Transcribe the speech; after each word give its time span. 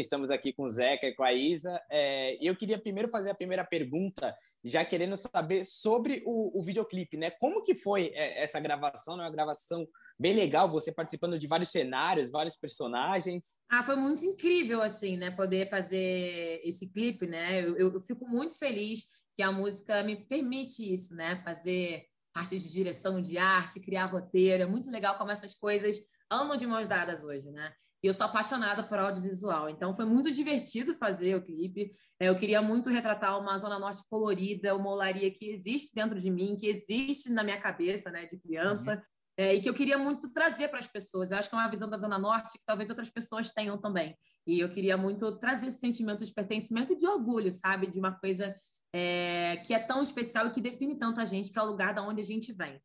Estamos 0.00 0.30
aqui 0.30 0.52
com 0.52 0.62
o 0.62 0.68
Zeca 0.68 1.06
e 1.06 1.14
com 1.14 1.22
a 1.22 1.32
Isa. 1.32 1.80
É, 1.90 2.38
eu 2.40 2.56
queria 2.56 2.80
primeiro 2.80 3.08
fazer 3.08 3.30
a 3.30 3.34
primeira 3.34 3.64
pergunta, 3.64 4.34
já 4.64 4.84
querendo 4.84 5.16
saber 5.16 5.64
sobre 5.64 6.22
o, 6.26 6.58
o 6.58 6.62
videoclipe, 6.62 7.16
né? 7.16 7.30
Como 7.30 7.62
que 7.62 7.74
foi 7.74 8.10
é, 8.14 8.42
essa 8.42 8.58
gravação? 8.58 9.14
É 9.14 9.24
uma 9.24 9.30
gravação 9.30 9.86
bem 10.18 10.34
legal, 10.34 10.68
você 10.68 10.90
participando 10.90 11.38
de 11.38 11.46
vários 11.46 11.70
cenários, 11.70 12.30
vários 12.30 12.56
personagens. 12.56 13.58
Ah, 13.70 13.84
foi 13.84 13.96
muito 13.96 14.24
incrível, 14.24 14.80
assim, 14.80 15.16
né? 15.16 15.30
Poder 15.30 15.68
fazer 15.68 16.60
esse 16.64 16.90
clipe, 16.90 17.26
né? 17.26 17.62
Eu, 17.62 17.76
eu, 17.76 17.92
eu 17.94 18.00
fico 18.00 18.26
muito 18.26 18.58
feliz 18.58 19.04
que 19.34 19.42
a 19.42 19.52
música 19.52 20.02
me 20.02 20.16
permite 20.16 20.92
isso, 20.92 21.14
né? 21.14 21.40
Fazer 21.44 22.04
parte 22.32 22.58
de 22.58 22.72
direção 22.72 23.20
de 23.20 23.36
arte, 23.38 23.80
criar 23.80 24.06
roteiro. 24.06 24.62
É 24.62 24.66
muito 24.66 24.90
legal 24.90 25.18
como 25.18 25.30
essas 25.30 25.54
coisas 25.54 25.98
andam 26.30 26.56
de 26.56 26.66
mãos 26.66 26.88
dadas 26.88 27.22
hoje, 27.22 27.50
né? 27.50 27.72
E 28.02 28.06
eu 28.06 28.14
sou 28.14 28.24
apaixonada 28.24 28.82
por 28.82 28.98
audiovisual, 28.98 29.68
então 29.68 29.94
foi 29.94 30.06
muito 30.06 30.30
divertido 30.32 30.94
fazer 30.94 31.34
o 31.34 31.44
clipe. 31.44 31.90
É, 32.18 32.28
eu 32.28 32.36
queria 32.36 32.62
muito 32.62 32.88
retratar 32.88 33.38
uma 33.38 33.58
Zona 33.58 33.78
Norte 33.78 34.02
colorida, 34.08 34.74
uma 34.74 34.90
olaria 34.90 35.30
que 35.30 35.50
existe 35.50 35.94
dentro 35.94 36.20
de 36.20 36.30
mim, 36.30 36.56
que 36.56 36.66
existe 36.66 37.30
na 37.30 37.44
minha 37.44 37.60
cabeça, 37.60 38.10
né, 38.10 38.24
de 38.24 38.38
criança, 38.38 38.94
uhum. 38.94 39.02
é, 39.36 39.54
e 39.54 39.60
que 39.60 39.68
eu 39.68 39.74
queria 39.74 39.98
muito 39.98 40.32
trazer 40.32 40.68
para 40.68 40.78
as 40.78 40.86
pessoas. 40.86 41.30
Eu 41.30 41.38
acho 41.38 41.50
que 41.50 41.54
é 41.54 41.58
uma 41.58 41.70
visão 41.70 41.90
da 41.90 41.98
Zona 41.98 42.18
Norte 42.18 42.58
que 42.58 42.64
talvez 42.64 42.88
outras 42.88 43.10
pessoas 43.10 43.50
tenham 43.50 43.78
também. 43.78 44.16
E 44.46 44.58
eu 44.60 44.70
queria 44.70 44.96
muito 44.96 45.38
trazer 45.38 45.66
esse 45.66 45.78
sentimento 45.78 46.24
de 46.24 46.32
pertencimento 46.32 46.94
e 46.94 46.96
de 46.96 47.06
orgulho, 47.06 47.52
sabe, 47.52 47.86
de 47.86 47.98
uma 47.98 48.12
coisa 48.12 48.54
é, 48.94 49.58
que 49.66 49.74
é 49.74 49.78
tão 49.78 50.00
especial 50.02 50.46
e 50.46 50.50
que 50.50 50.60
define 50.60 50.98
tanto 50.98 51.20
a 51.20 51.24
gente, 51.24 51.52
que 51.52 51.58
é 51.58 51.62
o 51.62 51.66
lugar 51.66 51.94
da 51.94 52.02
onde 52.02 52.20
a 52.20 52.24
gente 52.24 52.52
vem. 52.52 52.80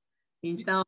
Então, 0.49 0.83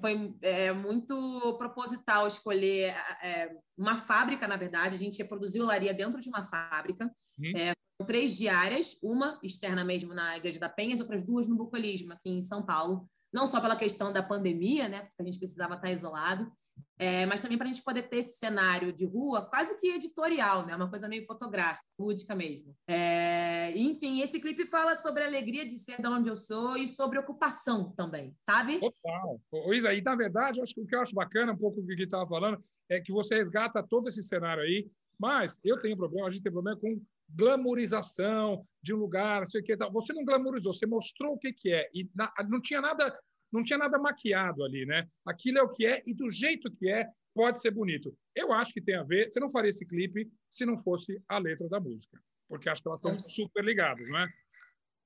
foi 0.00 0.34
é, 0.42 0.72
muito 0.72 1.56
proposital 1.58 2.26
escolher 2.26 2.94
é, 3.22 3.50
uma 3.76 3.96
fábrica, 3.96 4.46
na 4.46 4.56
verdade. 4.56 4.94
A 4.94 4.98
gente 4.98 5.18
reproduziu 5.18 5.64
olaria 5.64 5.94
dentro 5.94 6.20
de 6.20 6.28
uma 6.28 6.42
fábrica. 6.42 7.10
Uhum. 7.38 7.52
É, 7.56 7.72
três 8.06 8.36
diárias, 8.36 8.96
uma 9.02 9.38
externa 9.42 9.84
mesmo 9.84 10.14
na 10.14 10.36
Igreja 10.36 10.58
da 10.58 10.68
Penha, 10.68 10.94
as 10.94 11.00
outras 11.00 11.22
duas 11.22 11.48
no 11.48 11.56
Bucolismo, 11.56 12.12
aqui 12.12 12.30
em 12.30 12.42
São 12.42 12.64
Paulo 12.64 13.08
não 13.32 13.46
só 13.46 13.60
pela 13.60 13.76
questão 13.76 14.12
da 14.12 14.22
pandemia, 14.22 14.88
né, 14.88 15.00
porque 15.00 15.22
a 15.22 15.24
gente 15.24 15.38
precisava 15.38 15.74
estar 15.74 15.90
isolado, 15.90 16.50
é, 16.98 17.26
mas 17.26 17.42
também 17.42 17.58
para 17.58 17.68
a 17.68 17.72
gente 17.72 17.82
poder 17.82 18.02
ter 18.02 18.18
esse 18.18 18.38
cenário 18.38 18.92
de 18.92 19.04
rua 19.04 19.44
quase 19.46 19.76
que 19.78 19.88
editorial, 19.88 20.66
né, 20.66 20.74
uma 20.74 20.88
coisa 20.88 21.08
meio 21.08 21.26
fotográfica, 21.26 21.84
lúdica 21.98 22.34
mesmo. 22.34 22.74
É, 22.86 23.76
enfim, 23.76 24.20
esse 24.20 24.40
clipe 24.40 24.66
fala 24.66 24.94
sobre 24.96 25.22
a 25.22 25.26
alegria 25.26 25.66
de 25.66 25.78
ser 25.78 26.00
de 26.00 26.08
onde 26.08 26.28
eu 26.28 26.36
sou 26.36 26.76
e 26.76 26.86
sobre 26.86 27.18
ocupação 27.18 27.92
também, 27.92 28.34
sabe? 28.48 28.80
Total. 28.80 29.40
Isa, 29.72 29.92
e 29.92 30.00
na 30.00 30.16
verdade, 30.16 30.60
acho 30.60 30.74
que 30.74 30.80
o 30.80 30.86
que 30.86 30.94
eu 30.94 31.00
acho 31.00 31.14
bacana, 31.14 31.52
um 31.52 31.58
pouco 31.58 31.80
do 31.80 31.86
que 31.86 32.02
estava 32.02 32.26
falando, 32.26 32.62
é 32.88 33.00
que 33.00 33.12
você 33.12 33.36
resgata 33.36 33.82
todo 33.82 34.08
esse 34.08 34.22
cenário 34.22 34.62
aí, 34.62 34.88
mas 35.18 35.60
eu 35.64 35.80
tenho 35.80 35.96
problema, 35.96 36.28
a 36.28 36.30
gente 36.30 36.42
tem 36.42 36.52
problema 36.52 36.78
com 36.78 37.00
glamorização 37.28 38.66
de 38.82 38.94
um 38.94 38.96
lugar, 38.96 39.40
não 39.40 39.46
sei 39.46 39.60
o 39.60 39.64
que 39.64 39.76
tal. 39.76 39.92
Você 39.92 40.12
não 40.12 40.24
glamorizou, 40.24 40.72
você 40.72 40.86
mostrou 40.86 41.34
o 41.34 41.38
que 41.38 41.52
que 41.52 41.72
é 41.72 41.88
e 41.94 42.08
na, 42.14 42.32
não 42.48 42.60
tinha 42.60 42.80
nada, 42.80 43.18
não 43.52 43.62
tinha 43.62 43.78
nada 43.78 43.98
maquiado 43.98 44.64
ali, 44.64 44.86
né? 44.86 45.06
Aquilo 45.26 45.58
é 45.58 45.62
o 45.62 45.68
que 45.68 45.86
é 45.86 46.02
e 46.06 46.14
do 46.14 46.30
jeito 46.30 46.70
que 46.70 46.90
é 46.90 47.08
pode 47.34 47.60
ser 47.60 47.70
bonito. 47.70 48.16
Eu 48.34 48.52
acho 48.52 48.72
que 48.72 48.80
tem 48.80 48.96
a 48.96 49.02
ver. 49.02 49.28
Você 49.28 49.38
não 49.38 49.50
faria 49.50 49.68
esse 49.68 49.86
clipe 49.86 50.30
se 50.50 50.64
não 50.64 50.78
fosse 50.82 51.22
a 51.28 51.38
letra 51.38 51.68
da 51.68 51.78
música, 51.78 52.20
porque 52.48 52.68
acho 52.68 52.82
que 52.82 52.88
elas 52.88 52.98
estão 52.98 53.18
super 53.20 53.64
ligadas, 53.64 54.08
não 54.08 54.18
é? 54.18 54.28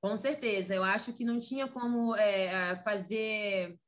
Com 0.00 0.16
certeza. 0.16 0.74
Eu 0.74 0.82
acho 0.82 1.12
que 1.12 1.24
não 1.24 1.38
tinha 1.38 1.68
como 1.68 2.14
é, 2.16 2.76
fazer 2.82 3.78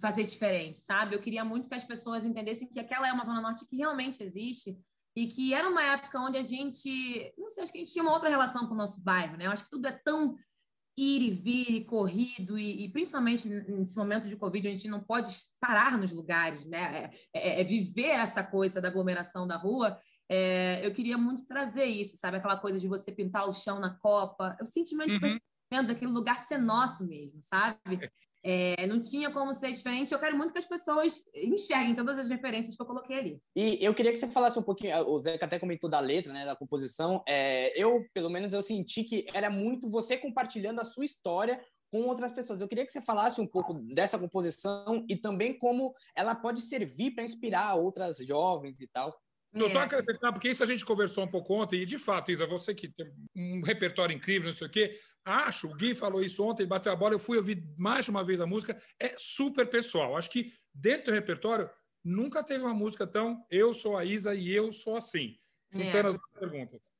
fazer 0.00 0.24
diferente, 0.24 0.78
sabe? 0.78 1.14
Eu 1.14 1.20
queria 1.20 1.44
muito 1.44 1.68
que 1.68 1.74
as 1.74 1.84
pessoas 1.84 2.24
entendessem 2.24 2.66
que 2.66 2.80
aquela 2.80 3.06
é 3.06 3.12
uma 3.12 3.24
zona 3.24 3.42
norte 3.42 3.66
que 3.66 3.76
realmente 3.76 4.22
existe 4.22 4.78
e 5.16 5.26
que 5.26 5.52
era 5.52 5.68
uma 5.68 5.82
época 5.82 6.20
onde 6.20 6.38
a 6.38 6.42
gente, 6.42 7.32
não 7.36 7.48
sei, 7.48 7.62
acho 7.62 7.72
que 7.72 7.78
a 7.78 7.80
gente 7.82 7.92
tinha 7.92 8.04
uma 8.04 8.12
outra 8.12 8.28
relação 8.28 8.66
com 8.66 8.74
o 8.74 8.76
nosso 8.76 9.02
bairro, 9.02 9.36
né? 9.36 9.46
Eu 9.46 9.50
acho 9.50 9.64
que 9.64 9.70
tudo 9.70 9.86
é 9.86 9.92
tão 9.92 10.36
ir 10.96 11.22
e 11.22 11.30
vir, 11.30 11.70
e 11.70 11.84
corrido, 11.84 12.58
e, 12.58 12.84
e, 12.84 12.88
principalmente 12.88 13.48
nesse 13.48 13.96
momento 13.96 14.28
de 14.28 14.36
Covid, 14.36 14.68
a 14.68 14.70
gente 14.70 14.88
não 14.88 15.00
pode 15.00 15.30
parar 15.58 15.96
nos 15.98 16.12
lugares, 16.12 16.64
né? 16.66 17.10
É, 17.34 17.58
é, 17.58 17.60
é 17.60 17.64
viver 17.64 18.10
essa 18.10 18.42
coisa 18.42 18.80
da 18.80 18.88
aglomeração 18.88 19.46
da 19.46 19.56
rua. 19.56 19.98
É, 20.28 20.84
eu 20.86 20.92
queria 20.92 21.18
muito 21.18 21.46
trazer 21.46 21.86
isso, 21.86 22.16
sabe? 22.16 22.36
Aquela 22.36 22.56
coisa 22.56 22.78
de 22.78 22.86
você 22.86 23.10
pintar 23.10 23.48
o 23.48 23.52
chão 23.52 23.80
na 23.80 23.98
copa, 23.98 24.56
o 24.60 24.66
sentimento 24.66 25.14
uhum. 25.14 25.38
de 25.72 25.86
daquele 25.86 26.10
lugar 26.10 26.38
ser 26.40 26.58
nosso 26.58 27.06
mesmo, 27.06 27.40
sabe? 27.40 28.10
É, 28.42 28.86
não 28.86 29.00
tinha 29.00 29.30
como 29.30 29.52
ser 29.52 29.70
diferente. 29.72 30.12
Eu 30.12 30.18
quero 30.18 30.36
muito 30.36 30.52
que 30.52 30.58
as 30.58 30.64
pessoas 30.64 31.22
enxerguem 31.34 31.94
todas 31.94 32.18
as 32.18 32.28
referências 32.28 32.74
que 32.74 32.82
eu 32.82 32.86
coloquei 32.86 33.18
ali. 33.18 33.42
E 33.54 33.78
eu 33.84 33.94
queria 33.94 34.12
que 34.12 34.18
você 34.18 34.26
falasse 34.26 34.58
um 34.58 34.62
pouquinho, 34.62 34.96
o 35.08 35.18
Zeca 35.18 35.46
até 35.46 35.58
comentou 35.58 35.90
da 35.90 36.00
letra, 36.00 36.32
né, 36.32 36.44
da 36.44 36.56
composição. 36.56 37.22
É, 37.28 37.72
eu, 37.80 38.04
pelo 38.14 38.30
menos, 38.30 38.54
eu 38.54 38.62
senti 38.62 39.04
que 39.04 39.26
era 39.34 39.50
muito 39.50 39.90
você 39.90 40.16
compartilhando 40.16 40.80
a 40.80 40.84
sua 40.84 41.04
história 41.04 41.60
com 41.90 42.02
outras 42.02 42.32
pessoas. 42.32 42.60
Eu 42.60 42.68
queria 42.68 42.86
que 42.86 42.92
você 42.92 43.02
falasse 43.02 43.40
um 43.40 43.46
pouco 43.46 43.74
dessa 43.74 44.18
composição 44.18 45.04
e 45.08 45.16
também 45.16 45.58
como 45.58 45.94
ela 46.14 46.34
pode 46.34 46.60
servir 46.62 47.12
para 47.12 47.24
inspirar 47.24 47.74
outras 47.74 48.18
jovens 48.18 48.80
e 48.80 48.86
tal. 48.86 49.14
Não, 49.52 49.68
só 49.68 49.80
é. 49.80 49.84
acrescentar, 49.84 50.32
porque 50.32 50.48
isso 50.48 50.62
a 50.62 50.66
gente 50.66 50.84
conversou 50.84 51.24
um 51.24 51.30
pouco 51.30 51.54
ontem, 51.54 51.82
e 51.82 51.86
de 51.86 51.98
fato, 51.98 52.30
Isa, 52.30 52.46
você 52.46 52.72
que 52.72 52.88
tem 52.88 53.12
um 53.36 53.62
repertório 53.62 54.14
incrível, 54.14 54.48
não 54.48 54.56
sei 54.56 54.68
o 54.68 54.70
quê, 54.70 54.96
acho, 55.24 55.68
o 55.68 55.74
Gui 55.74 55.94
falou 55.94 56.22
isso 56.22 56.42
ontem, 56.44 56.66
bateu 56.66 56.92
a 56.92 56.96
bola, 56.96 57.14
eu 57.14 57.18
fui 57.18 57.36
ouvir 57.36 57.64
mais 57.76 58.04
de 58.04 58.10
uma 58.12 58.22
vez 58.22 58.40
a 58.40 58.46
música, 58.46 58.80
é 59.00 59.14
super 59.18 59.68
pessoal. 59.68 60.16
Acho 60.16 60.30
que 60.30 60.52
dentro 60.72 61.06
do 61.06 61.14
repertório 61.14 61.68
nunca 62.04 62.44
teve 62.44 62.64
uma 62.64 62.74
música 62.74 63.06
tão 63.06 63.44
eu 63.50 63.74
sou 63.74 63.96
a 63.96 64.04
Isa 64.04 64.34
e 64.34 64.50
eu 64.52 64.72
sou 64.72 64.96
assim. 64.96 65.36
Juntando 65.72 66.08
é. 66.08 66.10
as 66.10 66.14
duas 66.14 66.32
perguntas. 66.38 66.92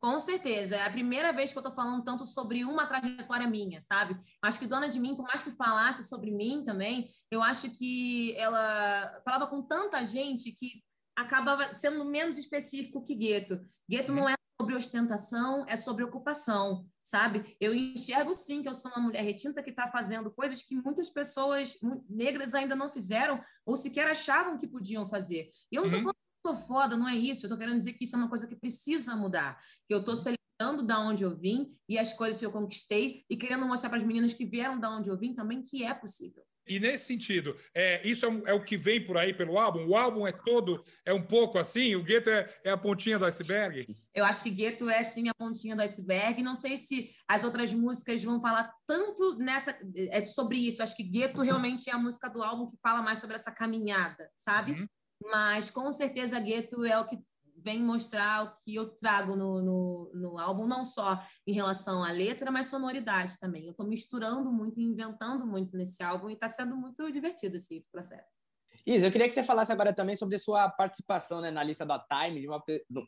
Com 0.00 0.18
certeza. 0.18 0.76
É 0.76 0.86
a 0.86 0.90
primeira 0.90 1.30
vez 1.30 1.52
que 1.52 1.58
eu 1.58 1.60
estou 1.60 1.74
falando 1.74 2.02
tanto 2.02 2.24
sobre 2.24 2.64
uma 2.64 2.86
trajetória 2.86 3.46
minha, 3.46 3.82
sabe? 3.82 4.18
Acho 4.42 4.58
que 4.58 4.66
Dona 4.66 4.88
de 4.88 4.98
Mim, 4.98 5.14
por 5.14 5.24
mais 5.24 5.42
que 5.42 5.50
falasse 5.50 6.08
sobre 6.08 6.30
mim 6.30 6.64
também, 6.64 7.10
eu 7.30 7.42
acho 7.42 7.70
que 7.70 8.34
ela 8.36 9.20
falava 9.22 9.46
com 9.46 9.62
tanta 9.62 10.02
gente 10.04 10.52
que 10.52 10.82
acabava 11.16 11.74
sendo 11.74 12.04
menos 12.04 12.38
específico 12.38 13.02
que 13.02 13.14
gueto. 13.14 13.60
Gueto 13.88 14.12
não 14.12 14.28
é 14.28 14.34
sobre 14.60 14.76
ostentação, 14.76 15.64
é 15.66 15.74
sobre 15.74 16.04
ocupação, 16.04 16.86
sabe? 17.02 17.56
Eu 17.58 17.74
enxergo 17.74 18.34
sim 18.34 18.60
que 18.60 18.68
eu 18.68 18.74
sou 18.74 18.90
uma 18.90 19.02
mulher 19.02 19.22
retinta 19.22 19.62
que 19.62 19.70
está 19.70 19.88
fazendo 19.88 20.30
coisas 20.30 20.62
que 20.62 20.74
muitas 20.74 21.08
pessoas 21.08 21.78
negras 22.08 22.54
ainda 22.54 22.76
não 22.76 22.90
fizeram 22.90 23.42
ou 23.64 23.74
sequer 23.74 24.06
achavam 24.06 24.58
que 24.58 24.68
podiam 24.68 25.06
fazer. 25.08 25.50
E 25.72 25.76
eu 25.76 25.82
não 25.82 25.88
estou 25.88 26.00
uhum. 26.00 26.12
falando 26.12 26.16
que 26.42 26.48
eu 26.48 26.66
foda, 26.66 26.96
não 26.96 27.08
é 27.08 27.16
isso. 27.16 27.44
Eu 27.44 27.48
estou 27.48 27.58
querendo 27.58 27.78
dizer 27.78 27.94
que 27.94 28.04
isso 28.04 28.14
é 28.14 28.18
uma 28.18 28.28
coisa 28.28 28.46
que 28.46 28.54
precisa 28.54 29.16
mudar, 29.16 29.58
que 29.88 29.94
eu 29.94 30.00
estou 30.00 30.14
celebrando 30.14 30.86
da 30.86 31.00
onde 31.00 31.24
eu 31.24 31.34
vim 31.34 31.74
e 31.88 31.98
as 31.98 32.12
coisas 32.12 32.38
que 32.38 32.44
eu 32.44 32.52
conquistei 32.52 33.24
e 33.30 33.36
querendo 33.36 33.66
mostrar 33.66 33.88
para 33.88 33.98
as 33.98 34.04
meninas 34.04 34.34
que 34.34 34.44
vieram 34.44 34.78
da 34.78 34.90
onde 34.90 35.08
eu 35.08 35.16
vim 35.16 35.34
também 35.34 35.62
que 35.62 35.82
é 35.82 35.94
possível. 35.94 36.44
E 36.70 36.78
nesse 36.78 37.06
sentido, 37.06 37.56
é, 37.74 38.00
isso 38.06 38.24
é, 38.24 38.50
é, 38.52 38.54
o 38.54 38.62
que 38.62 38.76
vem 38.76 39.04
por 39.04 39.18
aí 39.18 39.34
pelo 39.34 39.58
álbum? 39.58 39.88
O 39.88 39.96
álbum 39.96 40.24
é 40.24 40.30
todo, 40.30 40.84
é 41.04 41.12
um 41.12 41.20
pouco 41.20 41.58
assim? 41.58 41.96
O 41.96 42.02
gueto 42.04 42.30
é, 42.30 42.48
é, 42.62 42.70
a 42.70 42.76
pontinha 42.76 43.18
do 43.18 43.24
iceberg? 43.24 43.92
Eu 44.14 44.24
acho 44.24 44.40
que 44.40 44.50
gueto 44.50 44.88
é 44.88 45.02
sim 45.02 45.28
a 45.28 45.34
pontinha 45.34 45.74
do 45.74 45.82
iceberg. 45.82 46.40
Não 46.44 46.54
sei 46.54 46.78
se 46.78 47.10
as 47.26 47.42
outras 47.42 47.74
músicas 47.74 48.22
vão 48.22 48.40
falar 48.40 48.72
tanto 48.86 49.36
nessa 49.36 49.76
é 49.96 50.24
sobre 50.24 50.58
isso. 50.58 50.80
Eu 50.80 50.84
acho 50.84 50.96
que 50.96 51.02
gueto 51.02 51.42
realmente 51.42 51.90
é 51.90 51.92
a 51.92 51.98
música 51.98 52.30
do 52.30 52.40
álbum 52.40 52.70
que 52.70 52.76
fala 52.80 53.02
mais 53.02 53.18
sobre 53.18 53.34
essa 53.34 53.50
caminhada, 53.50 54.30
sabe? 54.36 54.70
Uhum. 54.70 54.86
Mas 55.24 55.72
com 55.72 55.90
certeza 55.90 56.38
gueto 56.38 56.84
é 56.84 56.96
o 57.00 57.04
que 57.04 57.18
vem 57.62 57.82
mostrar 57.82 58.44
o 58.44 58.64
que 58.64 58.74
eu 58.74 58.88
trago 58.90 59.36
no, 59.36 59.62
no, 59.62 60.10
no, 60.14 60.38
álbum, 60.38 60.66
não 60.66 60.84
só 60.84 61.22
em 61.46 61.52
relação 61.52 62.02
à 62.02 62.10
letra, 62.10 62.50
mas 62.50 62.66
sonoridade 62.66 63.38
também. 63.38 63.64
Eu 63.64 63.72
estou 63.72 63.86
misturando 63.86 64.52
muito 64.52 64.80
inventando 64.80 65.46
muito 65.46 65.76
nesse 65.76 66.02
álbum 66.02 66.30
e 66.30 66.34
está 66.34 66.48
sendo 66.48 66.76
muito 66.76 67.10
divertido 67.10 67.56
assim, 67.56 67.76
esse 67.76 67.90
processo. 67.90 68.40
Isa, 68.86 69.06
eu 69.06 69.12
queria 69.12 69.28
que 69.28 69.34
você 69.34 69.44
falasse 69.44 69.70
agora 69.70 69.92
também 69.92 70.16
sobre 70.16 70.36
a 70.36 70.38
sua 70.38 70.68
participação 70.70 71.40
né, 71.40 71.50
na 71.50 71.62
lista 71.62 71.84
da 71.84 71.98
Time, 71.98 72.40
de 72.40 72.48
uma, 72.48 72.62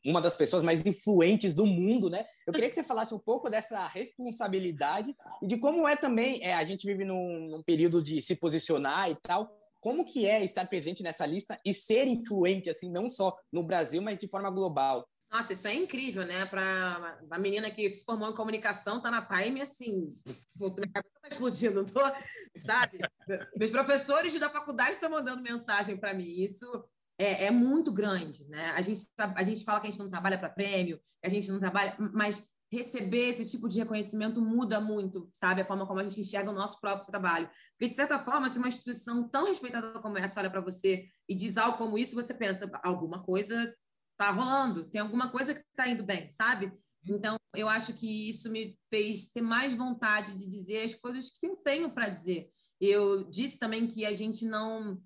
uma 0.05 0.21
das 0.21 0.37
pessoas 0.37 0.63
mais 0.63 0.85
influentes 0.85 1.55
do 1.55 1.67
mundo, 1.67 2.11
né? 2.11 2.27
Eu 2.47 2.53
queria 2.53 2.69
que 2.69 2.75
você 2.75 2.85
falasse 2.85 3.15
um 3.15 3.19
pouco 3.19 3.49
dessa 3.49 3.87
responsabilidade 3.89 5.15
e 5.43 5.47
de 5.47 5.57
como 5.57 5.89
é 5.89 5.97
também, 5.97 6.43
é, 6.45 6.55
a 6.55 6.65
gente 6.65 6.87
vive 6.87 7.05
num, 7.05 7.49
num 7.51 7.63
período 7.63 8.03
de 8.03 8.21
se 8.21 8.37
posicionar 8.37 9.11
e 9.11 9.15
tal, 9.15 9.51
como 9.83 10.05
que 10.05 10.27
é 10.27 10.45
estar 10.45 10.65
presente 10.67 11.03
nessa 11.03 11.27
lista 11.27 11.61
e 11.67 11.75
ser 11.75 12.07
influente, 12.07 12.71
assim, 12.71 12.89
não 12.89 13.09
só 13.09 13.37
no 13.53 13.65
Brasil, 13.65 14.01
mas 14.01 14.17
de 14.17 14.29
forma 14.29 14.49
global? 14.49 15.05
Nossa, 15.29 15.55
isso 15.55 15.67
é 15.67 15.75
incrível, 15.75 16.25
né? 16.25 16.47
Para 16.47 17.19
a 17.31 17.39
menina 17.39 17.69
que 17.69 17.93
se 17.93 18.05
formou 18.05 18.31
em 18.31 18.35
comunicação, 18.35 19.01
tá 19.01 19.11
na 19.11 19.27
Time, 19.27 19.61
assim, 19.61 20.15
minha 20.61 20.93
cabeça 20.93 21.19
tá 21.21 21.29
explodindo, 21.29 21.75
não 21.75 21.85
tô, 21.85 22.01
sabe? 22.65 22.99
Meus 23.59 23.73
professores 23.73 24.39
da 24.39 24.49
faculdade 24.49 24.93
estão 24.93 25.11
mandando 25.11 25.43
mensagem 25.43 25.97
para 25.97 26.15
mim. 26.15 26.31
Isso 26.41 26.67
é, 27.19 27.47
é, 27.47 27.51
muito 27.51 27.91
grande, 27.91 28.47
né? 28.47 28.71
A 28.77 28.83
gente, 28.83 29.05
a 29.19 29.43
gente 29.43 29.65
fala 29.65 29.81
que 29.81 29.89
a 29.89 29.91
gente 29.91 30.01
não 30.01 30.11
trabalha 30.11 30.39
para 30.39 30.49
prêmio, 30.49 31.01
a 31.25 31.29
gente 31.29 31.51
não 31.51 31.59
trabalha, 31.59 31.97
mas 31.99 32.49
receber 32.73 33.29
esse 33.29 33.45
tipo 33.45 33.69
de 33.69 33.79
reconhecimento 33.79 34.41
muda 34.41 34.81
muito, 34.81 35.31
sabe? 35.35 35.61
A 35.61 35.65
forma 35.65 35.87
como 35.87 36.01
a 36.01 36.03
gente 36.03 36.19
enxerga 36.19 36.51
o 36.51 36.55
nosso 36.55 36.81
próprio 36.81 37.07
trabalho. 37.07 37.51
Porque, 37.73 37.89
de 37.89 37.95
certa 37.95 38.19
forma, 38.19 38.49
se 38.49 38.59
uma 38.59 38.69
instituição 38.69 39.29
tão 39.29 39.45
respeitada 39.45 40.01
como 40.01 40.17
essa 40.17 40.41
olha 40.41 40.51
para 40.51 40.63
você 40.63 41.07
e 41.29 41.35
diz 41.35 41.59
algo 41.59 41.77
como 41.77 41.99
isso, 41.99 42.15
você 42.15 42.33
pensa, 42.33 42.71
alguma 42.83 43.23
coisa 43.23 43.75
tá 44.17 44.31
rolando, 44.31 44.89
tem 44.89 45.03
alguma 45.03 45.31
coisa 45.31 45.55
que 45.55 45.63
tá 45.77 45.87
indo 45.87 46.03
bem, 46.03 46.31
sabe? 46.31 46.67
Uhum. 47.07 47.17
Então, 47.17 47.37
eu 47.55 47.69
acho 47.69 47.93
que 47.93 48.29
isso 48.31 48.51
me 48.51 48.79
fez 48.89 49.27
ter 49.27 49.43
mais 49.43 49.75
vontade 49.75 50.35
de 50.39 50.49
dizer 50.49 50.83
as 50.83 50.95
coisas 50.95 51.29
que 51.29 51.47
eu 51.47 51.57
tenho 51.57 51.91
para 51.93 52.09
dizer. 52.09 52.49
Eu 52.81 53.29
disse 53.29 53.59
também 53.59 53.87
que 53.87 54.07
a 54.07 54.15
gente 54.15 54.47
não 54.47 54.99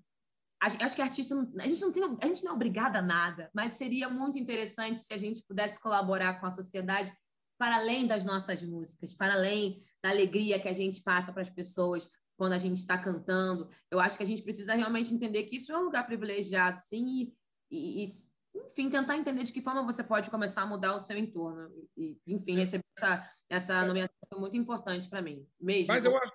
acho 0.59 0.95
que 0.95 1.01
artista 1.03 1.35
a 1.59 1.67
gente 1.67 1.81
não 1.81 1.91
tem 1.91 2.03
a 2.03 2.27
gente 2.27 2.43
não 2.43 2.53
é 2.53 2.55
obrigada 2.55 2.99
a 2.99 3.01
nada, 3.03 3.51
mas 3.53 3.73
seria 3.73 4.09
muito 4.09 4.39
interessante 4.39 4.99
se 4.99 5.13
a 5.13 5.17
gente 5.17 5.43
pudesse 5.43 5.79
colaborar 5.79 6.39
com 6.39 6.47
a 6.47 6.51
sociedade 6.51 7.13
para 7.57 7.77
além 7.77 8.05
das 8.05 8.23
nossas 8.23 8.61
músicas, 8.61 9.13
para 9.13 9.33
além 9.33 9.83
da 10.01 10.09
alegria 10.09 10.59
que 10.59 10.67
a 10.67 10.73
gente 10.73 11.01
passa 11.01 11.31
para 11.33 11.41
as 11.41 11.49
pessoas 11.49 12.09
quando 12.37 12.53
a 12.53 12.57
gente 12.57 12.77
está 12.77 12.97
cantando. 12.97 13.69
Eu 13.89 13.99
acho 13.99 14.17
que 14.17 14.23
a 14.23 14.27
gente 14.27 14.43
precisa 14.43 14.75
realmente 14.75 15.13
entender 15.13 15.43
que 15.43 15.55
isso 15.55 15.71
é 15.71 15.77
um 15.77 15.85
lugar 15.85 16.05
privilegiado, 16.05 16.79
sim, 16.79 17.33
e, 17.69 18.03
e, 18.03 18.07
enfim, 18.55 18.89
tentar 18.89 19.17
entender 19.17 19.43
de 19.43 19.51
que 19.51 19.61
forma 19.61 19.83
você 19.83 20.03
pode 20.03 20.29
começar 20.29 20.61
a 20.61 20.65
mudar 20.65 20.95
o 20.95 20.99
seu 20.99 21.17
entorno. 21.17 21.69
E, 21.95 22.17
enfim, 22.27 22.55
receber 22.55 22.85
essa, 22.95 23.31
essa 23.49 23.85
nomeação 23.85 24.15
foi 24.29 24.39
muito 24.39 24.55
importante 24.55 25.07
para 25.07 25.21
mim, 25.21 25.47
mesmo. 25.59 25.93
Mas 25.93 26.05
eu 26.05 26.15
acho, 26.15 26.33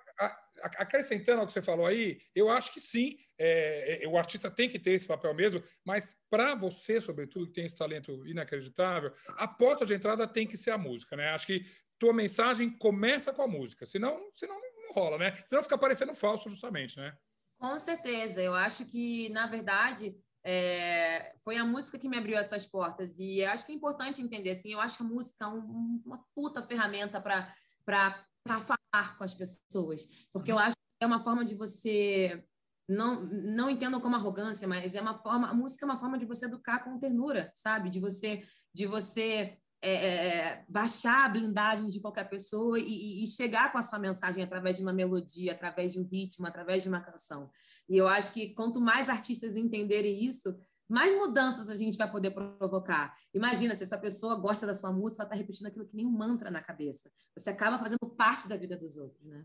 acrescentando 0.77 1.41
ao 1.41 1.47
que 1.47 1.53
você 1.53 1.61
falou 1.61 1.85
aí, 1.85 2.19
eu 2.33 2.49
acho 2.49 2.73
que 2.73 2.79
sim, 2.79 3.17
é, 3.37 4.03
é, 4.03 4.07
o 4.07 4.17
artista 4.17 4.49
tem 4.49 4.69
que 4.69 4.79
ter 4.79 4.91
esse 4.91 5.05
papel 5.05 5.33
mesmo, 5.33 5.63
mas 5.85 6.15
para 6.29 6.55
você, 6.55 7.01
sobretudo, 7.01 7.47
que 7.47 7.53
tem 7.53 7.65
esse 7.65 7.75
talento 7.75 8.25
inacreditável, 8.25 9.13
a 9.29 9.47
porta 9.47 9.85
de 9.85 9.93
entrada 9.93 10.27
tem 10.27 10.47
que 10.47 10.57
ser 10.57 10.71
a 10.71 10.77
música, 10.77 11.15
né? 11.15 11.29
Acho 11.29 11.47
que 11.47 11.65
tua 11.99 12.13
mensagem 12.13 12.69
começa 12.77 13.31
com 13.33 13.41
a 13.41 13.47
música, 13.47 13.85
senão, 13.85 14.29
senão 14.33 14.55
não 14.55 14.93
rola, 14.93 15.17
né? 15.17 15.35
Senão 15.45 15.63
fica 15.63 15.77
parecendo 15.77 16.13
falso, 16.13 16.49
justamente, 16.49 16.97
né? 16.97 17.15
Com 17.57 17.77
certeza, 17.79 18.41
eu 18.41 18.53
acho 18.53 18.85
que, 18.85 19.29
na 19.29 19.47
verdade, 19.47 20.15
é, 20.43 21.33
foi 21.41 21.55
a 21.55 21.63
música 21.63 21.97
que 21.97 22.09
me 22.09 22.17
abriu 22.17 22.37
essas 22.37 22.65
portas. 22.65 23.17
E 23.17 23.43
acho 23.45 23.65
que 23.65 23.71
é 23.71 23.75
importante 23.75 24.21
entender, 24.21 24.51
assim, 24.51 24.73
eu 24.73 24.81
acho 24.81 25.01
a 25.01 25.05
música 25.05 25.47
um, 25.47 26.01
uma 26.05 26.17
puta 26.35 26.61
ferramenta 26.61 27.21
para 27.21 28.25
falar 28.47 29.17
com 29.17 29.23
as 29.23 29.33
pessoas. 29.33 30.05
Porque 30.31 30.51
eu 30.51 30.59
acho 30.59 30.75
que 30.75 31.03
é 31.03 31.07
uma 31.07 31.23
forma 31.23 31.45
de 31.45 31.55
você. 31.55 32.43
Não, 32.87 33.23
não 33.23 33.69
entendam 33.69 34.01
como 34.01 34.15
arrogância, 34.15 34.67
mas 34.67 34.93
é 34.93 35.01
uma 35.01 35.17
forma. 35.17 35.47
A 35.49 35.53
música 35.53 35.85
é 35.85 35.87
uma 35.87 35.97
forma 35.97 36.17
de 36.17 36.25
você 36.25 36.45
educar 36.45 36.79
com 36.79 36.99
ternura, 36.99 37.51
sabe? 37.55 37.89
De 37.89 37.99
você, 37.99 38.43
de 38.73 38.85
você 38.85 39.57
é, 39.85 39.91
é, 39.91 40.27
é, 40.37 40.65
baixar 40.69 41.25
a 41.25 41.29
blindagem 41.29 41.87
de 41.87 41.99
qualquer 41.99 42.29
pessoa 42.29 42.79
e, 42.79 43.21
e, 43.21 43.27
chegar 43.27 43.69
com 43.69 43.77
a 43.77 43.81
sua 43.81 43.99
mensagem 43.99 44.41
através 44.41 44.77
de 44.77 44.81
uma 44.81 44.93
melodia, 44.93 45.51
através 45.51 45.91
de 45.91 45.99
um 45.99 46.05
ritmo, 46.05 46.47
através 46.47 46.83
de 46.83 46.89
uma 46.89 47.01
canção. 47.01 47.51
E 47.89 47.97
eu 47.97 48.07
acho 48.07 48.31
que 48.31 48.53
quanto 48.53 48.79
mais 48.79 49.09
artistas 49.09 49.57
entenderem 49.57 50.23
isso, 50.23 50.55
mais 50.93 51.11
mudanças 51.17 51.69
a 51.69 51.75
gente 51.75 51.97
vai 51.97 52.09
poder 52.09 52.29
provocar. 52.29 53.15
Imagina 53.33 53.73
se 53.73 53.83
essa 53.83 53.97
pessoa 53.97 54.35
gosta 54.35 54.67
da 54.67 54.75
sua 54.75 54.91
música, 54.91 55.23
ela 55.23 55.27
está 55.27 55.35
repetindo 55.35 55.65
aquilo 55.65 55.87
que 55.87 55.95
nem 55.95 56.05
um 56.05 56.11
mantra 56.11 56.51
na 56.51 56.61
cabeça. 56.61 57.09
Você 57.35 57.49
acaba 57.49 57.79
fazendo 57.79 58.07
parte 58.15 58.47
da 58.47 58.55
vida 58.55 58.77
dos 58.77 58.95
outros, 58.95 59.25
né? 59.25 59.43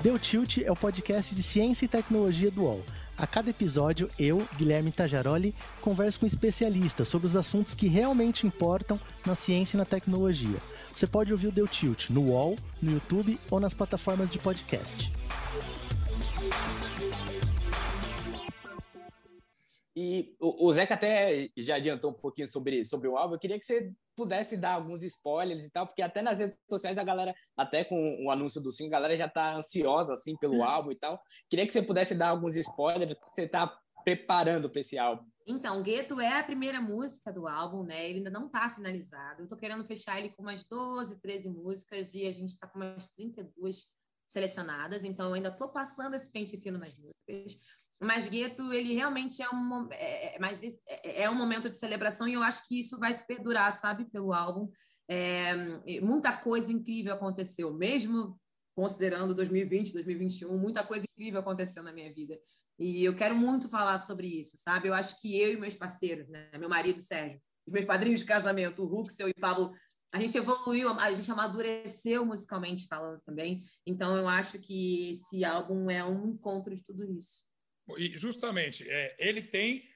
Deu 0.00 0.18
Tilt 0.18 0.58
é 0.58 0.72
o 0.72 0.76
podcast 0.76 1.34
de 1.34 1.42
ciência 1.42 1.84
e 1.84 1.88
tecnologia 1.88 2.50
do 2.50 2.62
UOL. 2.62 2.82
A 3.18 3.26
cada 3.26 3.50
episódio, 3.50 4.08
eu, 4.18 4.48
Guilherme 4.56 4.92
Tajaroli, 4.92 5.54
converso 5.82 6.20
com 6.20 6.26
especialistas 6.26 7.08
sobre 7.08 7.26
os 7.26 7.36
assuntos 7.36 7.74
que 7.74 7.88
realmente 7.88 8.46
importam 8.46 8.98
na 9.26 9.34
ciência 9.34 9.76
e 9.76 9.78
na 9.78 9.84
tecnologia. 9.84 10.56
Você 10.94 11.06
pode 11.06 11.32
ouvir 11.32 11.48
o 11.48 11.52
Deu 11.52 11.68
Tilt 11.68 12.08
no 12.08 12.28
UOL, 12.28 12.56
no 12.80 12.92
YouTube 12.92 13.38
ou 13.50 13.60
nas 13.60 13.74
plataformas 13.74 14.30
de 14.30 14.38
podcast. 14.38 15.12
E 20.00 20.36
o, 20.38 20.72
Zeca 20.72 20.94
até 20.94 21.50
já 21.56 21.74
adiantou 21.74 22.12
um 22.12 22.14
pouquinho 22.14 22.46
sobre, 22.46 22.84
sobre 22.84 23.08
o 23.08 23.16
álbum. 23.16 23.34
Eu 23.34 23.38
queria 23.40 23.58
que 23.58 23.66
você 23.66 23.92
pudesse 24.14 24.56
dar 24.56 24.74
alguns 24.74 25.02
spoilers 25.02 25.64
e 25.64 25.70
tal, 25.72 25.88
porque 25.88 26.02
até 26.02 26.22
nas 26.22 26.38
redes 26.38 26.56
sociais 26.70 26.96
a 26.96 27.02
galera, 27.02 27.34
até 27.56 27.82
com 27.82 28.24
o 28.24 28.30
anúncio 28.30 28.60
do 28.60 28.70
single, 28.70 28.96
a 28.96 29.00
galera 29.00 29.16
já 29.16 29.28
tá 29.28 29.56
ansiosa 29.56 30.12
assim 30.12 30.36
pelo 30.36 30.58
hum. 30.58 30.62
álbum 30.64 30.92
e 30.92 30.94
tal. 30.94 31.20
Queria 31.50 31.66
que 31.66 31.72
você 31.72 31.82
pudesse 31.82 32.14
dar 32.14 32.28
alguns 32.28 32.54
spoilers 32.54 33.18
você 33.34 33.48
tá 33.48 33.76
preparando 34.04 34.70
para 34.70 34.82
esse 34.82 34.96
álbum. 34.96 35.26
Então, 35.44 35.82
Gueto 35.82 36.20
é 36.20 36.38
a 36.38 36.44
primeira 36.44 36.80
música 36.80 37.32
do 37.32 37.48
álbum, 37.48 37.82
né? 37.82 38.08
Ele 38.08 38.18
ainda 38.18 38.30
não 38.30 38.48
tá 38.48 38.70
finalizado. 38.70 39.42
Eu 39.42 39.48
tô 39.48 39.56
querendo 39.56 39.84
fechar 39.84 40.20
ele 40.20 40.30
com 40.30 40.42
umas 40.42 40.62
12, 40.62 41.18
13 41.20 41.48
músicas 41.48 42.14
e 42.14 42.24
a 42.24 42.30
gente 42.30 42.56
tá 42.56 42.68
com 42.68 42.78
umas 42.78 43.08
32 43.16 43.88
selecionadas, 44.28 45.04
então 45.04 45.26
eu 45.28 45.34
ainda 45.34 45.50
tô 45.50 45.68
passando 45.68 46.14
esse 46.14 46.30
pente 46.30 46.56
fino 46.58 46.78
nas 46.78 46.94
músicas. 46.96 47.58
Mas 48.00 48.28
Gueto, 48.28 48.72
ele 48.72 48.94
realmente 48.94 49.42
é 49.42 49.50
um, 49.50 49.88
é, 49.90 50.36
é 50.36 50.38
mas 50.38 50.62
é, 50.62 51.22
é 51.22 51.30
um 51.30 51.34
momento 51.34 51.68
de 51.68 51.76
celebração 51.76 52.28
e 52.28 52.34
eu 52.34 52.42
acho 52.42 52.66
que 52.66 52.78
isso 52.78 52.98
vai 52.98 53.12
se 53.12 53.26
perdurar, 53.26 53.72
sabe, 53.72 54.04
pelo 54.10 54.32
álbum. 54.32 54.70
É, 55.08 56.00
muita 56.00 56.36
coisa 56.36 56.70
incrível 56.70 57.14
aconteceu, 57.14 57.72
mesmo 57.72 58.38
considerando 58.74 59.34
2020, 59.34 59.92
2021, 59.92 60.56
muita 60.56 60.84
coisa 60.84 61.04
incrível 61.10 61.40
aconteceu 61.40 61.82
na 61.82 61.92
minha 61.92 62.12
vida. 62.14 62.38
E 62.78 63.02
eu 63.04 63.16
quero 63.16 63.34
muito 63.34 63.68
falar 63.68 63.98
sobre 63.98 64.28
isso, 64.28 64.56
sabe? 64.56 64.86
Eu 64.86 64.94
acho 64.94 65.20
que 65.20 65.36
eu 65.36 65.52
e 65.52 65.56
meus 65.56 65.74
parceiros, 65.74 66.28
né? 66.28 66.48
meu 66.56 66.68
marido 66.68 67.00
Sérgio, 67.00 67.40
os 67.66 67.72
meus 67.72 67.84
padrinhos 67.84 68.20
de 68.20 68.26
casamento, 68.26 68.82
o 68.82 68.86
Ruxel 68.86 69.28
e 69.28 69.34
Pablo, 69.34 69.72
a 70.12 70.20
gente 70.20 70.38
evoluiu, 70.38 70.88
a 70.90 71.12
gente 71.12 71.30
amadureceu 71.30 72.24
musicalmente 72.24 72.86
falando 72.86 73.20
também. 73.22 73.60
Então 73.84 74.16
eu 74.16 74.28
acho 74.28 74.60
que 74.60 75.10
esse 75.10 75.44
álbum 75.44 75.90
é 75.90 76.04
um 76.04 76.28
encontro 76.28 76.72
de 76.72 76.84
tudo 76.84 77.04
isso. 77.04 77.47
E 77.96 78.16
justamente, 78.16 78.88
é, 78.88 79.16
ele 79.18 79.40
tem, 79.40 79.88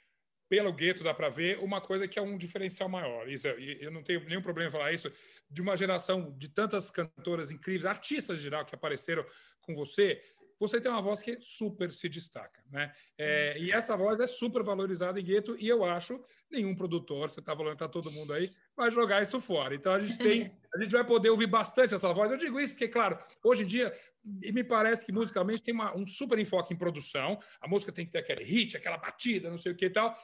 pelo 0.48 0.72
gueto, 0.72 1.02
dá 1.04 1.12
para 1.12 1.28
ver, 1.28 1.58
uma 1.58 1.80
coisa 1.80 2.06
que 2.06 2.18
é 2.18 2.22
um 2.22 2.38
diferencial 2.38 2.88
maior. 2.88 3.28
Isso, 3.28 3.48
eu 3.48 3.90
não 3.90 4.02
tenho 4.02 4.24
nenhum 4.24 4.42
problema 4.42 4.68
em 4.68 4.72
falar 4.72 4.92
isso, 4.92 5.10
de 5.50 5.60
uma 5.60 5.76
geração 5.76 6.36
de 6.38 6.48
tantas 6.48 6.90
cantoras 6.90 7.50
incríveis, 7.50 7.84
artistas 7.84 8.38
em 8.38 8.42
geral 8.42 8.64
que 8.64 8.74
apareceram 8.74 9.24
com 9.60 9.74
você, 9.74 10.20
você 10.62 10.80
tem 10.80 10.92
uma 10.92 11.02
voz 11.02 11.20
que 11.20 11.38
super 11.40 11.90
se 11.90 12.08
destaca, 12.08 12.62
né? 12.70 12.92
É, 13.18 13.58
e 13.58 13.72
essa 13.72 13.96
voz 13.96 14.20
é 14.20 14.28
super 14.28 14.62
valorizada 14.62 15.18
em 15.18 15.24
gueto 15.24 15.56
e 15.58 15.66
eu 15.66 15.84
acho 15.84 16.22
nenhum 16.48 16.72
produtor, 16.72 17.28
você 17.28 17.40
está 17.40 17.56
falando 17.56 17.76
para 17.76 17.88
todo 17.88 18.12
mundo 18.12 18.32
aí, 18.32 18.48
vai 18.76 18.88
jogar 18.88 19.20
isso 19.20 19.40
fora. 19.40 19.74
Então 19.74 19.92
a 19.92 20.00
gente 20.00 20.16
tem, 20.16 20.56
a 20.72 20.78
gente 20.78 20.92
vai 20.92 21.04
poder 21.04 21.30
ouvir 21.30 21.48
bastante 21.48 21.94
essa 21.94 22.12
voz. 22.12 22.30
Eu 22.30 22.36
digo 22.36 22.60
isso 22.60 22.74
porque, 22.74 22.86
claro, 22.86 23.18
hoje 23.42 23.64
em 23.64 23.66
dia 23.66 23.92
e 24.40 24.52
me 24.52 24.62
parece 24.62 25.04
que 25.04 25.10
musicalmente 25.10 25.64
tem 25.64 25.74
uma, 25.74 25.96
um 25.96 26.06
super 26.06 26.38
enfoque 26.38 26.72
em 26.72 26.78
produção. 26.78 27.40
A 27.60 27.66
música 27.66 27.90
tem 27.90 28.06
que 28.06 28.12
ter 28.12 28.18
aquele 28.18 28.44
hit, 28.44 28.76
aquela 28.76 28.98
batida, 28.98 29.50
não 29.50 29.58
sei 29.58 29.72
o 29.72 29.76
que 29.76 29.86
e 29.86 29.90
tal. 29.90 30.16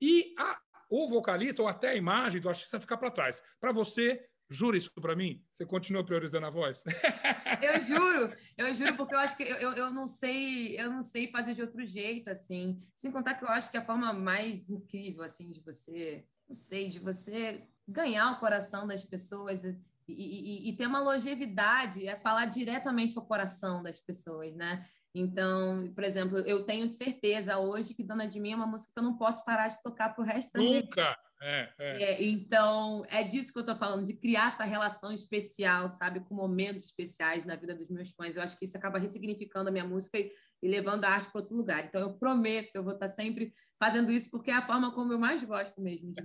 E 0.00 0.34
a, 0.36 0.60
o 0.90 1.08
vocalista 1.08 1.62
ou 1.62 1.68
até 1.68 1.90
a 1.90 1.94
imagem 1.94 2.40
do 2.40 2.48
artista 2.48 2.80
ficar 2.80 2.96
para 2.96 3.08
trás. 3.08 3.40
Para 3.60 3.70
você, 3.70 4.28
Jura 4.52 4.76
isso 4.76 4.90
para 5.00 5.14
mim? 5.14 5.40
Você 5.54 5.64
continua 5.64 6.04
priorizando 6.04 6.44
a 6.44 6.50
voz? 6.50 6.82
Eu 7.62 7.80
juro, 7.80 8.34
eu 8.56 8.72
juro, 8.72 8.96
porque 8.96 9.14
eu 9.14 9.18
acho 9.18 9.36
que 9.36 9.42
eu, 9.42 9.72
eu, 9.72 9.92
não 9.92 10.06
sei, 10.06 10.80
eu 10.80 10.90
não 10.90 11.02
sei 11.02 11.30
fazer 11.30 11.54
de 11.54 11.60
outro 11.60 11.86
jeito, 11.86 12.30
assim. 12.30 12.80
Sem 12.96 13.10
contar 13.10 13.34
que 13.34 13.44
eu 13.44 13.48
acho 13.48 13.70
que 13.70 13.76
a 13.76 13.84
forma 13.84 14.14
mais 14.14 14.70
incrível, 14.70 15.22
assim, 15.22 15.50
de 15.50 15.60
você, 15.60 16.24
não 16.48 16.54
sei, 16.54 16.88
de 16.88 16.98
você 16.98 17.66
ganhar 17.86 18.32
o 18.32 18.40
coração 18.40 18.86
das 18.86 19.04
pessoas 19.04 19.62
e, 19.62 19.76
e, 20.08 20.70
e 20.70 20.76
ter 20.76 20.86
uma 20.86 21.00
longevidade 21.00 22.06
é 22.06 22.16
falar 22.16 22.46
diretamente 22.46 23.18
ao 23.18 23.26
coração 23.26 23.82
das 23.82 24.00
pessoas, 24.00 24.54
né? 24.54 24.88
Então, 25.14 25.92
por 25.94 26.04
exemplo, 26.04 26.38
eu 26.38 26.64
tenho 26.64 26.86
certeza 26.86 27.58
hoje 27.58 27.94
que 27.94 28.04
Dona 28.04 28.26
de 28.26 28.38
Mim 28.38 28.52
é 28.52 28.56
uma 28.56 28.66
música 28.66 28.92
que 28.94 28.98
eu 28.98 29.04
não 29.04 29.16
posso 29.16 29.44
parar 29.44 29.68
de 29.68 29.80
tocar 29.82 30.14
pro 30.14 30.24
resto 30.24 30.52
da 30.52 30.60
vida. 30.60 30.80
Nunca! 30.82 31.18
É, 31.42 31.72
é. 31.78 32.02
É, 32.02 32.22
então, 32.22 33.02
é 33.08 33.24
disso 33.24 33.50
que 33.52 33.58
eu 33.58 33.62
estou 33.62 33.76
falando, 33.76 34.04
de 34.04 34.12
criar 34.12 34.48
essa 34.48 34.64
relação 34.64 35.10
especial, 35.10 35.88
sabe, 35.88 36.20
com 36.20 36.34
momentos 36.34 36.86
especiais 36.86 37.46
na 37.46 37.56
vida 37.56 37.74
dos 37.74 37.88
meus 37.88 38.10
fãs. 38.10 38.36
Eu 38.36 38.42
acho 38.42 38.56
que 38.58 38.66
isso 38.66 38.76
acaba 38.76 38.98
ressignificando 38.98 39.68
a 39.70 39.72
minha 39.72 39.86
música 39.86 40.18
e, 40.18 40.30
e 40.62 40.68
levando 40.68 41.04
a 41.04 41.08
arte 41.08 41.30
para 41.30 41.40
outro 41.40 41.56
lugar. 41.56 41.84
Então, 41.86 42.00
eu 42.00 42.18
prometo, 42.18 42.70
eu 42.74 42.84
vou 42.84 42.92
estar 42.92 43.08
sempre 43.08 43.54
fazendo 43.78 44.12
isso, 44.12 44.30
porque 44.30 44.50
é 44.50 44.54
a 44.54 44.62
forma 44.62 44.92
como 44.92 45.12
eu 45.12 45.18
mais 45.18 45.42
gosto 45.42 45.80
mesmo 45.80 46.12
de 46.12 46.22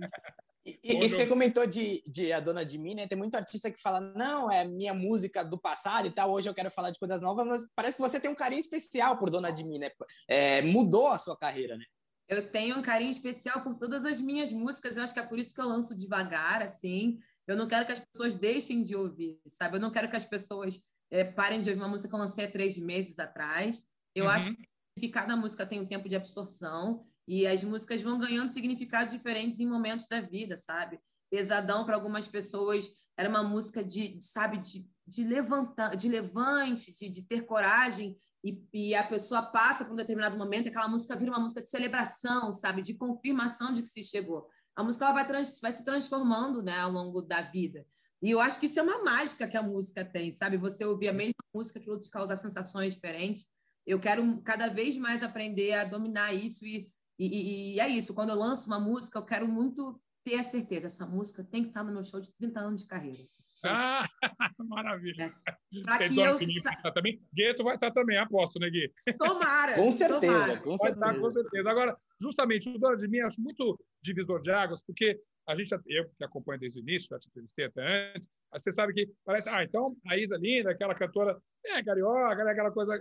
E, 0.66 0.80
e 0.82 1.08
você 1.08 1.24
comentou 1.26 1.64
de, 1.64 2.02
de 2.04 2.32
A 2.32 2.40
Dona 2.40 2.64
de 2.64 2.76
Mim, 2.76 2.96
né? 2.96 3.06
Tem 3.06 3.16
muito 3.16 3.36
artista 3.36 3.70
que 3.70 3.80
fala, 3.80 4.00
não, 4.00 4.50
é 4.50 4.64
minha 4.64 4.92
música 4.92 5.44
do 5.44 5.56
passado 5.56 6.08
e 6.08 6.10
tal, 6.10 6.32
hoje 6.32 6.48
eu 6.48 6.54
quero 6.54 6.68
falar 6.70 6.90
de 6.90 6.98
coisas 6.98 7.22
novas, 7.22 7.46
mas 7.46 7.70
parece 7.72 7.96
que 7.96 8.02
você 8.02 8.18
tem 8.18 8.28
um 8.28 8.34
carinho 8.34 8.58
especial 8.58 9.16
por 9.16 9.30
Dona 9.30 9.52
de 9.52 9.62
Mim, 9.62 9.78
né? 9.78 9.90
É, 10.28 10.62
mudou 10.62 11.06
a 11.06 11.18
sua 11.18 11.36
carreira, 11.36 11.76
né? 11.76 11.84
Eu 12.28 12.50
tenho 12.50 12.76
um 12.76 12.82
carinho 12.82 13.12
especial 13.12 13.62
por 13.62 13.76
todas 13.76 14.04
as 14.04 14.20
minhas 14.20 14.52
músicas, 14.52 14.96
eu 14.96 15.04
acho 15.04 15.14
que 15.14 15.20
é 15.20 15.26
por 15.26 15.38
isso 15.38 15.54
que 15.54 15.60
eu 15.60 15.68
lanço 15.68 15.94
devagar, 15.94 16.60
assim. 16.60 17.20
Eu 17.46 17.56
não 17.56 17.68
quero 17.68 17.86
que 17.86 17.92
as 17.92 18.00
pessoas 18.00 18.34
deixem 18.34 18.82
de 18.82 18.96
ouvir, 18.96 19.38
sabe? 19.46 19.76
Eu 19.76 19.80
não 19.80 19.92
quero 19.92 20.10
que 20.10 20.16
as 20.16 20.24
pessoas 20.24 20.80
é, 21.12 21.22
parem 21.22 21.60
de 21.60 21.70
ouvir 21.70 21.80
uma 21.80 21.88
música 21.88 22.08
que 22.08 22.14
eu 22.14 22.18
lancei 22.18 22.44
há 22.44 22.50
três 22.50 22.76
meses 22.76 23.20
atrás. 23.20 23.84
Eu 24.12 24.24
uhum. 24.24 24.30
acho 24.30 24.56
que 24.98 25.08
cada 25.08 25.36
música 25.36 25.64
tem 25.64 25.80
um 25.80 25.86
tempo 25.86 26.08
de 26.08 26.16
absorção 26.16 27.06
e 27.26 27.46
as 27.46 27.62
músicas 27.64 28.00
vão 28.00 28.18
ganhando 28.18 28.52
significados 28.52 29.12
diferentes 29.12 29.58
em 29.60 29.66
momentos 29.66 30.06
da 30.06 30.20
vida, 30.20 30.56
sabe? 30.56 31.00
Pesadão 31.30 31.84
para 31.84 31.94
algumas 31.96 32.28
pessoas 32.28 32.88
era 33.16 33.28
uma 33.28 33.42
música 33.42 33.82
de, 33.82 34.20
sabe, 34.22 34.58
de, 34.58 34.86
de 35.06 35.24
levantar, 35.24 35.96
de 35.96 36.08
levante, 36.08 36.94
de, 36.94 37.08
de 37.08 37.22
ter 37.22 37.46
coragem 37.46 38.16
e, 38.46 38.62
e, 38.72 38.94
a 38.94 39.02
pessoa 39.02 39.42
passa 39.42 39.84
por 39.84 39.92
um 39.92 39.96
determinado 39.96 40.36
momento 40.36 40.68
aquela 40.68 40.86
música 40.86 41.16
vira 41.16 41.32
uma 41.32 41.40
música 41.40 41.60
de 41.60 41.68
celebração, 41.68 42.52
sabe? 42.52 42.80
De 42.80 42.94
confirmação 42.94 43.74
de 43.74 43.82
que 43.82 43.88
se 43.88 44.04
chegou. 44.04 44.48
a 44.76 44.84
música 44.84 45.10
vai, 45.12 45.26
trans, 45.26 45.58
vai 45.60 45.72
se 45.72 45.84
transformando 45.84 46.62
né, 46.62 46.78
ao 46.78 46.92
longo 46.92 47.22
da 47.22 47.40
vida. 47.42 47.84
E 48.22 48.30
eu 48.30 48.40
acho 48.40 48.60
que 48.60 48.66
isso 48.66 48.78
é 48.78 48.82
uma 48.82 49.02
mágica 49.02 49.48
que 49.48 49.56
a 49.56 49.62
música 49.62 50.04
tem, 50.04 50.30
sabe? 50.30 50.56
Você 50.58 50.84
ouvir 50.84 51.08
a 51.08 51.12
mesma 51.12 51.34
música, 51.52 51.80
aquilo 51.80 52.00
te 52.00 52.08
causar 52.08 52.36
sensações 52.36 52.94
diferentes. 52.94 53.46
Eu 53.84 53.98
quero 53.98 54.40
cada 54.42 54.68
vez 54.68 54.96
mais 54.96 55.24
aprender 55.24 55.72
a 55.74 55.84
dominar 55.84 56.32
isso 56.32 56.64
e, 56.64 56.88
e, 57.24 57.74
e 57.74 57.80
é 57.80 57.88
isso. 57.88 58.14
Quando 58.14 58.30
eu 58.30 58.36
lanço 58.36 58.66
uma 58.66 58.80
música, 58.80 59.18
eu 59.18 59.24
quero 59.24 59.48
muito 59.48 60.00
ter 60.24 60.34
a 60.34 60.42
certeza, 60.42 60.88
essa 60.88 61.06
música 61.06 61.44
tem 61.44 61.62
que 61.62 61.68
estar 61.68 61.84
no 61.84 61.92
meu 61.92 62.02
show 62.02 62.20
de 62.20 62.32
30 62.32 62.58
anos 62.58 62.80
de 62.82 62.86
carreira. 62.88 63.22
Ah, 63.64 64.04
maravilha. 64.58 65.32
É. 65.46 65.82
Para 65.82 66.08
que 66.08 66.18
eu 66.18 66.36
sa... 66.60 66.92
também. 66.92 67.22
Gueto 67.32 67.64
vai 67.64 67.76
estar 67.76 67.90
também, 67.90 68.18
aposto, 68.18 68.58
né, 68.58 68.68
Gui? 68.68 68.92
Tomara. 69.18 69.74
com 69.74 69.92
certeza, 69.92 70.20
tomara. 70.20 70.60
com 70.60 70.76
certeza. 70.76 71.06
Estar, 71.06 71.20
com 71.20 71.32
certeza. 71.32 71.70
Agora, 71.70 71.96
justamente, 72.20 72.68
o 72.68 72.78
Dona 72.78 72.96
de 72.96 73.08
mim 73.08 73.20
acho 73.20 73.40
muito 73.40 73.78
divisor 74.02 74.42
de 74.42 74.50
águas, 74.50 74.82
porque 74.82 75.18
a 75.48 75.54
gente, 75.54 75.70
eu 75.86 76.10
que 76.18 76.24
acompanho 76.24 76.58
desde 76.58 76.80
o 76.80 76.82
início, 76.82 77.08
já 77.08 77.18
te 77.18 77.28
entrevistei 77.28 77.66
até 77.66 78.12
antes, 78.14 78.28
você 78.52 78.72
sabe 78.72 78.92
que 78.92 79.08
parece, 79.24 79.48
ah, 79.48 79.62
então 79.62 79.96
a 80.08 80.16
Isa 80.16 80.36
Linda, 80.36 80.72
aquela 80.72 80.94
cantora, 80.94 81.40
é 81.64 81.82
carioca, 81.82 82.42
é 82.42 82.50
aquela 82.50 82.72
coisa, 82.72 83.00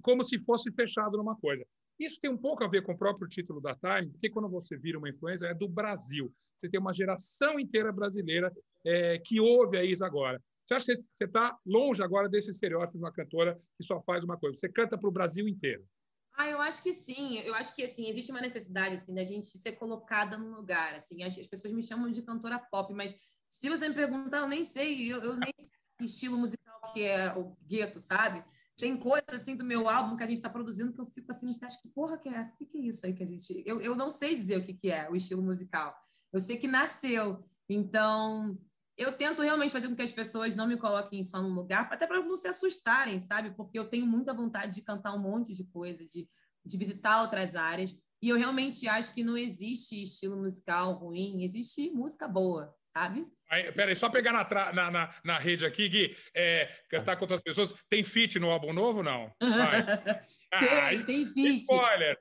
como 0.00 0.22
se 0.22 0.38
fosse 0.44 0.70
fechado 0.72 1.16
numa 1.16 1.36
coisa. 1.36 1.66
Isso 2.04 2.20
tem 2.20 2.30
um 2.30 2.36
pouco 2.36 2.64
a 2.64 2.68
ver 2.68 2.82
com 2.82 2.92
o 2.92 2.98
próprio 2.98 3.28
título 3.28 3.60
da 3.60 3.76
Time, 3.76 4.10
porque 4.10 4.28
quando 4.28 4.48
você 4.48 4.76
vira 4.76 4.98
uma 4.98 5.08
influência, 5.08 5.46
é 5.46 5.54
do 5.54 5.68
Brasil. 5.68 6.34
Você 6.56 6.68
tem 6.68 6.80
uma 6.80 6.92
geração 6.92 7.60
inteira 7.60 7.92
brasileira 7.92 8.52
é, 8.84 9.18
que 9.18 9.40
ouve 9.40 9.76
a 9.78 9.84
Isa 9.84 10.04
agora. 10.04 10.42
Você 10.66 10.74
acha 10.74 10.86
que 10.86 10.96
você 10.96 11.24
está 11.24 11.56
longe 11.64 12.02
agora 12.02 12.28
desse 12.28 12.50
estereótipo 12.50 12.98
de 12.98 13.04
uma 13.04 13.12
cantora 13.12 13.56
que 13.76 13.84
só 13.84 14.00
faz 14.02 14.24
uma 14.24 14.36
coisa? 14.36 14.56
Você 14.56 14.68
canta 14.68 14.98
para 14.98 15.08
o 15.08 15.12
Brasil 15.12 15.46
inteiro. 15.46 15.84
Ah, 16.34 16.48
eu 16.48 16.60
acho 16.60 16.82
que 16.82 16.92
sim. 16.92 17.38
Eu 17.38 17.54
acho 17.54 17.74
que 17.74 17.84
assim 17.84 18.08
existe 18.08 18.32
uma 18.32 18.40
necessidade 18.40 18.96
assim 18.96 19.14
da 19.14 19.24
gente 19.24 19.46
ser 19.58 19.72
colocada 19.72 20.36
no 20.36 20.56
lugar. 20.56 20.94
Assim, 20.94 21.22
as, 21.22 21.38
as 21.38 21.46
pessoas 21.46 21.72
me 21.72 21.82
chamam 21.82 22.10
de 22.10 22.22
cantora 22.22 22.58
pop, 22.58 22.92
mas 22.94 23.14
se 23.48 23.68
você 23.68 23.88
me 23.88 23.94
perguntar, 23.94 24.38
eu 24.38 24.48
nem 24.48 24.64
sei. 24.64 25.12
Eu, 25.12 25.22
eu 25.22 25.36
nem 25.36 25.52
sei 25.58 25.78
que 25.98 26.04
estilo 26.06 26.38
musical 26.38 26.80
que 26.92 27.04
é 27.04 27.32
o 27.36 27.56
gueto, 27.66 28.00
sabe? 28.00 28.42
Tem 28.76 28.96
coisas 28.96 29.28
assim 29.30 29.54
do 29.54 29.64
meu 29.64 29.88
álbum 29.88 30.16
que 30.16 30.22
a 30.22 30.26
gente 30.26 30.38
está 30.38 30.48
produzindo 30.48 30.92
que 30.92 31.00
eu 31.00 31.06
fico 31.06 31.30
assim, 31.30 31.52
você 31.52 31.64
acha 31.64 31.80
que 31.80 31.88
porra 31.88 32.18
que 32.18 32.28
é 32.28 32.34
essa? 32.34 32.52
O 32.54 32.56
que, 32.56 32.66
que 32.66 32.78
é 32.78 32.80
isso 32.82 33.06
aí 33.06 33.12
que 33.12 33.22
a 33.22 33.26
gente. 33.26 33.62
Eu, 33.66 33.80
eu 33.80 33.94
não 33.94 34.10
sei 34.10 34.34
dizer 34.34 34.58
o 34.58 34.64
que, 34.64 34.74
que 34.74 34.90
é 34.90 35.10
o 35.10 35.16
estilo 35.16 35.42
musical. 35.42 35.94
Eu 36.32 36.40
sei 36.40 36.56
que 36.56 36.66
nasceu. 36.66 37.44
Então, 37.68 38.58
eu 38.96 39.16
tento 39.16 39.42
realmente 39.42 39.72
fazer 39.72 39.88
com 39.88 39.96
que 39.96 40.02
as 40.02 40.12
pessoas 40.12 40.54
não 40.54 40.66
me 40.66 40.76
coloquem 40.76 41.22
só 41.22 41.40
num 41.40 41.54
lugar, 41.54 41.88
até 41.90 42.06
para 42.06 42.22
não 42.22 42.36
se 42.36 42.48
assustarem, 42.48 43.20
sabe? 43.20 43.50
Porque 43.54 43.78
eu 43.78 43.88
tenho 43.88 44.06
muita 44.06 44.34
vontade 44.34 44.74
de 44.74 44.82
cantar 44.82 45.14
um 45.14 45.18
monte 45.18 45.52
de 45.54 45.64
coisa, 45.64 46.06
de, 46.06 46.28
de 46.64 46.76
visitar 46.76 47.22
outras 47.22 47.54
áreas. 47.54 47.94
E 48.20 48.28
eu 48.28 48.36
realmente 48.36 48.86
acho 48.88 49.12
que 49.12 49.24
não 49.24 49.36
existe 49.36 50.02
estilo 50.02 50.36
musical 50.36 50.94
ruim, 50.94 51.42
existe 51.42 51.90
música 51.90 52.28
boa, 52.28 52.74
sabe? 52.96 53.26
Aí, 53.50 53.70
peraí, 53.72 53.96
só 53.96 54.08
pegar 54.08 54.32
na, 54.32 54.72
na, 54.72 54.90
na, 54.90 55.14
na, 55.24 55.38
rede 55.38 55.66
aqui, 55.66 55.88
Gui, 55.88 56.16
é, 56.34 56.66
cantar 56.88 57.16
com 57.16 57.24
outras 57.24 57.42
pessoas. 57.42 57.74
Tem 57.88 58.02
feat 58.02 58.38
no 58.38 58.50
álbum 58.50 58.72
novo, 58.72 59.02
não? 59.02 59.30
tem, 59.38 59.50
ah, 60.52 61.04
tem 61.04 61.26
feat. 61.26 61.62
Spoiler! 61.62 62.18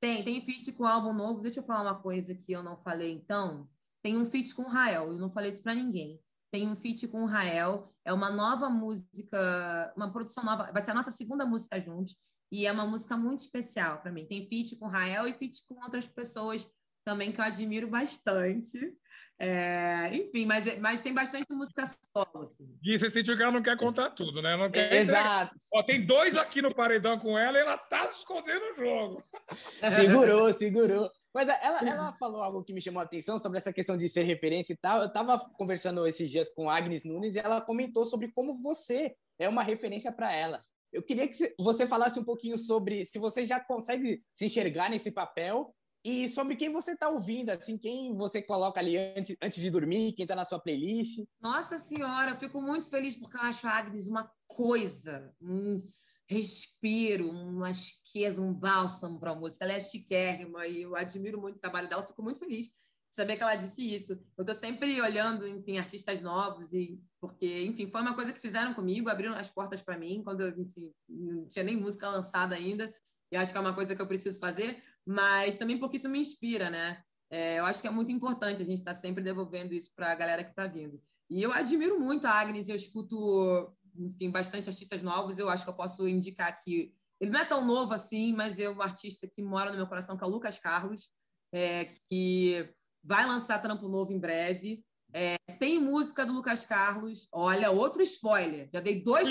Tem, 0.00 0.22
tem 0.22 0.44
feat 0.44 0.72
com 0.72 0.84
o 0.84 0.86
álbum 0.86 1.12
novo. 1.12 1.40
Deixa 1.40 1.60
eu 1.60 1.64
falar 1.64 1.82
uma 1.82 2.02
coisa 2.02 2.34
que 2.34 2.52
eu 2.52 2.62
não 2.62 2.76
falei, 2.76 3.12
então. 3.12 3.68
Tem 4.02 4.16
um 4.16 4.26
feat 4.26 4.54
com 4.54 4.62
o 4.62 4.68
Rael, 4.68 5.12
eu 5.12 5.18
não 5.18 5.30
falei 5.30 5.50
isso 5.50 5.62
para 5.62 5.74
ninguém. 5.74 6.20
Tem 6.52 6.68
um 6.68 6.76
feat 6.76 7.08
com 7.08 7.22
o 7.22 7.26
Rael, 7.26 7.92
é 8.04 8.12
uma 8.12 8.30
nova 8.30 8.70
música, 8.70 9.92
uma 9.96 10.12
produção 10.12 10.44
nova, 10.44 10.70
vai 10.70 10.80
ser 10.80 10.92
a 10.92 10.94
nossa 10.94 11.10
segunda 11.10 11.44
música 11.44 11.80
juntos, 11.80 12.14
e 12.52 12.66
é 12.66 12.72
uma 12.72 12.86
música 12.86 13.16
muito 13.16 13.40
especial 13.40 14.00
para 14.00 14.12
mim. 14.12 14.24
Tem 14.26 14.46
feat 14.48 14.76
com 14.76 14.86
o 14.86 14.88
Rael 14.88 15.26
e 15.26 15.34
feat 15.34 15.66
com 15.68 15.82
outras 15.82 16.06
pessoas 16.06 16.68
também 17.06 17.30
que 17.30 17.40
eu 17.40 17.44
admiro 17.44 17.86
bastante. 17.86 18.92
É, 19.38 20.10
enfim, 20.12 20.44
mas, 20.44 20.78
mas 20.80 21.00
tem 21.00 21.14
bastante 21.14 21.46
música 21.52 21.84
solo. 21.86 22.42
Assim. 22.42 22.66
E 22.82 22.98
você 22.98 23.08
sentiu 23.08 23.36
que 23.36 23.42
ela 23.42 23.52
não 23.52 23.62
quer 23.62 23.76
contar 23.76 24.10
tudo, 24.10 24.42
né? 24.42 24.56
Não 24.56 24.68
quer 24.68 24.92
Exato. 24.92 25.54
Ó, 25.72 25.82
tem 25.84 26.04
dois 26.04 26.36
aqui 26.36 26.60
no 26.60 26.74
paredão 26.74 27.16
com 27.18 27.38
ela 27.38 27.56
e 27.56 27.60
ela 27.60 27.78
tá 27.78 28.10
escondendo 28.10 28.64
o 28.72 28.74
jogo. 28.74 29.22
Segurou, 29.94 30.52
segurou. 30.52 31.10
Mas 31.32 31.48
ela, 31.62 31.88
ela 31.88 32.12
falou 32.14 32.42
algo 32.42 32.64
que 32.64 32.72
me 32.72 32.80
chamou 32.80 33.00
a 33.00 33.04
atenção 33.04 33.38
sobre 33.38 33.58
essa 33.58 33.72
questão 33.72 33.96
de 33.96 34.08
ser 34.08 34.24
referência 34.24 34.72
e 34.72 34.76
tal. 34.76 35.00
Eu 35.00 35.06
estava 35.06 35.38
conversando 35.38 36.06
esses 36.06 36.28
dias 36.28 36.48
com 36.48 36.68
a 36.68 36.76
Agnes 36.76 37.04
Nunes 37.04 37.36
e 37.36 37.38
ela 37.38 37.60
comentou 37.60 38.04
sobre 38.04 38.32
como 38.32 38.60
você 38.60 39.14
é 39.38 39.48
uma 39.48 39.62
referência 39.62 40.10
para 40.10 40.34
ela. 40.34 40.60
Eu 40.92 41.02
queria 41.02 41.28
que 41.28 41.34
você 41.58 41.86
falasse 41.86 42.18
um 42.18 42.24
pouquinho 42.24 42.56
sobre 42.56 43.04
se 43.04 43.18
você 43.18 43.44
já 43.44 43.60
consegue 43.60 44.22
se 44.32 44.46
enxergar 44.46 44.88
nesse 44.88 45.12
papel 45.12 45.74
e 46.08 46.28
sobre 46.28 46.54
quem 46.54 46.70
você 46.70 46.92
está 46.92 47.08
ouvindo, 47.08 47.50
assim, 47.50 47.76
quem 47.76 48.14
você 48.14 48.40
coloca 48.40 48.78
ali 48.78 48.96
antes, 48.96 49.36
antes 49.42 49.60
de 49.60 49.68
dormir, 49.68 50.12
quem 50.12 50.22
está 50.22 50.36
na 50.36 50.44
sua 50.44 50.60
playlist. 50.60 51.24
Nossa 51.40 51.80
Senhora, 51.80 52.30
eu 52.30 52.36
fico 52.36 52.62
muito 52.62 52.88
feliz 52.88 53.16
porque 53.16 53.36
eu 53.36 53.40
acho 53.40 53.66
a 53.66 53.72
Agnes 53.72 54.06
uma 54.06 54.30
coisa, 54.46 55.34
um 55.42 55.82
respiro, 56.28 57.28
uma 57.28 57.74
chiqueza, 57.74 58.40
um 58.40 58.54
bálsamo 58.54 59.18
para 59.18 59.32
a 59.32 59.34
música. 59.34 59.64
Ela 59.64 59.72
é 59.72 59.80
chiquérrima 59.80 60.64
e 60.68 60.82
eu 60.82 60.94
admiro 60.94 61.40
muito 61.40 61.56
o 61.56 61.60
trabalho 61.60 61.88
dela, 61.88 62.06
fico 62.06 62.22
muito 62.22 62.38
feliz 62.38 62.66
de 62.66 62.72
saber 63.10 63.36
que 63.36 63.42
ela 63.42 63.56
disse 63.56 63.82
isso. 63.92 64.12
Eu 64.38 64.42
estou 64.42 64.54
sempre 64.54 65.02
olhando, 65.02 65.44
enfim, 65.44 65.76
artistas 65.76 66.22
novos 66.22 66.72
e 66.72 67.00
porque, 67.20 67.64
enfim, 67.64 67.90
foi 67.90 68.00
uma 68.00 68.14
coisa 68.14 68.32
que 68.32 68.38
fizeram 68.38 68.74
comigo, 68.74 69.10
abriram 69.10 69.34
as 69.34 69.50
portas 69.50 69.82
para 69.82 69.98
mim 69.98 70.22
quando 70.22 70.42
eu, 70.42 70.56
enfim, 70.56 70.88
não 71.08 71.48
tinha 71.48 71.64
nem 71.64 71.76
música 71.76 72.08
lançada 72.08 72.54
ainda. 72.54 72.94
E 73.32 73.36
acho 73.36 73.50
que 73.50 73.58
é 73.58 73.60
uma 73.60 73.74
coisa 73.74 73.96
que 73.96 74.00
eu 74.00 74.06
preciso 74.06 74.38
fazer 74.38 74.80
mas 75.06 75.56
também 75.56 75.78
porque 75.78 75.96
isso 75.96 76.08
me 76.08 76.18
inspira, 76.18 76.68
né? 76.68 77.02
É, 77.30 77.58
eu 77.58 77.64
acho 77.64 77.80
que 77.80 77.88
é 77.88 77.90
muito 77.90 78.10
importante 78.10 78.62
a 78.62 78.64
gente 78.64 78.78
estar 78.78 78.94
tá 78.94 78.98
sempre 78.98 79.22
devolvendo 79.22 79.72
isso 79.72 79.94
para 79.94 80.10
a 80.10 80.14
galera 80.14 80.42
que 80.42 80.50
está 80.50 80.66
vindo. 80.66 81.00
E 81.30 81.42
eu 81.42 81.52
admiro 81.52 81.98
muito 81.98 82.26
a 82.26 82.30
Agnes, 82.30 82.68
eu 82.68 82.76
escuto, 82.76 83.72
enfim, 83.96 84.30
bastante 84.30 84.68
artistas 84.68 85.02
novos. 85.02 85.38
Eu 85.38 85.48
acho 85.48 85.64
que 85.64 85.70
eu 85.70 85.74
posso 85.74 86.08
indicar 86.08 86.48
aqui. 86.48 86.92
Ele 87.20 87.30
não 87.30 87.40
é 87.40 87.44
tão 87.44 87.64
novo 87.64 87.94
assim, 87.94 88.32
mas 88.32 88.58
é 88.58 88.68
um 88.68 88.82
artista 88.82 89.26
que 89.26 89.42
mora 89.42 89.70
no 89.70 89.76
meu 89.76 89.86
coração, 89.86 90.16
que 90.16 90.22
é 90.22 90.26
o 90.26 90.30
Lucas 90.30 90.58
Carlos, 90.58 91.08
é, 91.52 91.86
que 92.08 92.68
vai 93.02 93.26
lançar 93.26 93.60
trampo 93.60 93.88
novo 93.88 94.12
em 94.12 94.18
breve. 94.18 94.84
É, 95.12 95.36
tem 95.58 95.80
música 95.80 96.26
do 96.26 96.32
Lucas 96.32 96.66
Carlos. 96.66 97.28
Olha, 97.32 97.70
outro 97.70 98.02
spoiler. 98.02 98.68
Já 98.72 98.80
dei 98.80 99.02
dois. 99.02 99.28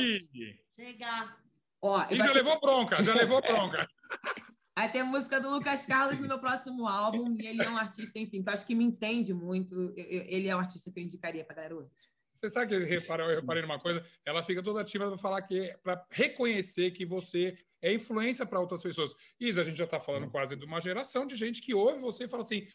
Chega. 0.78 1.38
Ó, 1.82 2.04
e 2.10 2.18
já 2.18 2.28
ter... 2.28 2.34
levou 2.34 2.60
bronca, 2.60 3.04
já 3.04 3.14
levou 3.14 3.42
bronca. 3.42 3.88
Vai 4.76 4.92
ter 4.92 5.04
música 5.04 5.40
do 5.40 5.50
Lucas 5.50 5.86
Carlos 5.86 6.20
no 6.20 6.28
meu 6.28 6.38
próximo 6.38 6.86
álbum, 6.86 7.38
e 7.40 7.48
ele 7.48 7.64
é 7.64 7.70
um 7.70 7.78
artista, 7.78 8.20
enfim, 8.20 8.44
que 8.44 8.50
eu 8.50 8.54
acho 8.54 8.66
que 8.66 8.76
me 8.76 8.84
entende 8.84 9.34
muito. 9.34 9.94
Ele 9.96 10.50
é 10.50 10.56
um 10.56 10.60
artista 10.60 10.92
que 10.92 11.00
eu 11.00 11.04
indicaria 11.04 11.46
para 11.46 11.56
galera 11.56 11.76
ouvir. 11.76 11.92
Você 12.34 12.50
sabe 12.50 12.68
que 12.68 12.76
eu 12.76 12.86
reparei, 12.86 13.26
eu 13.26 13.36
reparei 13.38 13.62
numa 13.62 13.80
coisa? 13.80 14.06
Ela 14.26 14.44
fica 14.44 14.62
toda 14.62 14.82
ativa 14.82 15.08
para 15.08 15.18
falar 15.18 15.42
que 15.44 15.74
para 15.82 16.06
reconhecer 16.12 16.92
que 16.92 17.06
você 17.06 17.58
é 17.82 17.94
influência 17.94 18.46
para 18.46 18.60
outras 18.60 18.84
pessoas. 18.84 19.14
Isa, 19.40 19.62
a 19.62 19.64
gente 19.64 19.78
já 19.78 19.86
está 19.86 20.02
falando 20.02 20.30
quase 20.30 20.58
de 20.58 20.66
uma 20.66 20.82
geração 20.82 21.26
de 21.26 21.36
gente 21.38 21.62
que 21.62 21.74
ouve 21.74 22.02
você 22.02 22.26
e 22.26 22.28
fala 22.28 22.44
assim: 22.44 22.68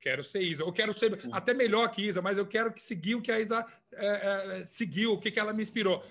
quero 0.00 0.24
ser 0.24 0.40
Isa, 0.40 0.64
ou 0.64 0.72
quero 0.72 0.96
ser 0.98 1.20
até 1.30 1.52
melhor 1.52 1.90
que 1.90 2.00
Isa, 2.00 2.22
mas 2.22 2.38
eu 2.38 2.46
quero 2.46 2.72
que 2.72 2.80
seguir 2.80 3.16
o 3.16 3.20
que 3.20 3.30
a 3.30 3.38
Isa 3.38 3.66
é, 3.92 4.60
é, 4.60 4.66
seguiu, 4.66 5.12
o 5.12 5.20
que, 5.20 5.30
que 5.30 5.38
ela 5.38 5.52
me 5.52 5.60
inspirou 5.60 6.02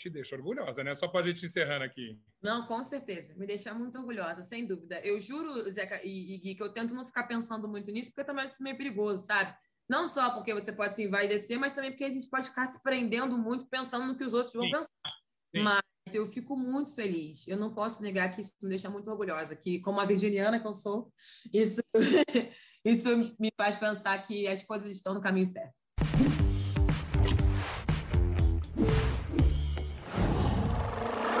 te 0.00 0.10
deixa 0.10 0.34
orgulhosa, 0.34 0.82
né? 0.82 0.94
Só 0.94 1.06
para 1.06 1.20
a 1.20 1.22
gente 1.22 1.44
encerrando 1.44 1.84
aqui. 1.84 2.18
Não, 2.42 2.64
com 2.64 2.82
certeza. 2.82 3.34
Me 3.34 3.46
deixa 3.46 3.74
muito 3.74 3.98
orgulhosa, 3.98 4.42
sem 4.42 4.66
dúvida. 4.66 5.00
Eu 5.00 5.20
juro, 5.20 5.70
Zeca 5.70 6.00
e, 6.04 6.34
e 6.34 6.38
Gui, 6.38 6.54
que 6.54 6.62
eu 6.62 6.72
tento 6.72 6.94
não 6.94 7.04
ficar 7.04 7.24
pensando 7.24 7.68
muito 7.68 7.90
nisso, 7.90 8.10
porque 8.10 8.24
também 8.24 8.44
é 8.44 8.62
meio 8.62 8.76
perigoso, 8.76 9.26
sabe? 9.26 9.54
Não 9.88 10.06
só 10.06 10.30
porque 10.30 10.54
você 10.54 10.72
pode 10.72 10.94
se 10.94 11.02
envaidecer, 11.02 11.58
mas 11.58 11.72
também 11.72 11.90
porque 11.90 12.04
a 12.04 12.10
gente 12.10 12.28
pode 12.28 12.48
ficar 12.48 12.66
se 12.68 12.82
prendendo 12.82 13.36
muito 13.36 13.66
pensando 13.66 14.06
no 14.06 14.16
que 14.16 14.24
os 14.24 14.34
outros 14.34 14.54
vão 14.54 14.64
Sim. 14.64 14.70
pensar. 14.70 15.14
Sim. 15.54 15.62
Mas 15.62 15.82
eu 16.14 16.26
fico 16.26 16.56
muito 16.56 16.94
feliz. 16.94 17.46
Eu 17.46 17.56
não 17.56 17.74
posso 17.74 18.02
negar 18.02 18.34
que 18.34 18.40
isso 18.40 18.52
me 18.62 18.68
deixa 18.68 18.88
muito 18.88 19.10
orgulhosa, 19.10 19.56
que 19.56 19.80
como 19.80 20.00
a 20.00 20.04
virginiana 20.04 20.60
que 20.60 20.66
eu 20.66 20.74
sou, 20.74 21.12
isso, 21.52 21.82
isso 22.84 23.34
me 23.38 23.50
faz 23.56 23.74
pensar 23.74 24.16
que 24.26 24.46
as 24.46 24.62
coisas 24.62 24.88
estão 24.90 25.12
no 25.12 25.20
caminho 25.20 25.46
certo. 25.46 25.74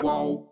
Qual 0.00 0.49